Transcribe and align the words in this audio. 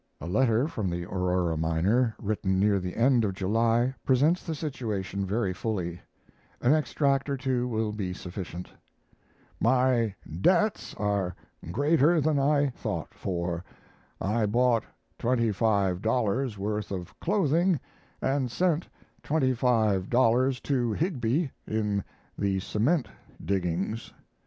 A 0.19 0.25
letter 0.25 0.67
from 0.67 0.89
the 0.89 1.05
Aurora 1.05 1.55
miner 1.57 2.15
written 2.19 2.59
near 2.59 2.79
the 2.79 2.95
end 2.95 3.23
of 3.23 3.35
July 3.35 3.93
presents 4.03 4.43
the 4.43 4.55
situation 4.55 5.27
very 5.27 5.53
fully. 5.53 6.01
An 6.59 6.73
extract 6.73 7.29
or 7.29 7.37
two 7.37 7.67
will 7.67 7.91
be 7.91 8.11
sufficient: 8.11 8.67
My 9.59 10.15
debts 10.41 10.95
are 10.95 11.35
greater 11.71 12.19
than 12.19 12.39
I 12.39 12.69
thought 12.71 13.13
for 13.13 13.63
I 14.19 14.47
bought 14.47 14.85
$25 15.19 16.57
worth 16.57 16.89
of 16.91 17.19
clothing 17.19 17.79
and 18.23 18.49
sent 18.49 18.89
$25 19.21 20.63
to 20.63 20.93
Higbie, 20.93 21.51
in 21.67 22.03
the 22.35 22.59
cement 22.59 23.07
diggings. 23.45 24.11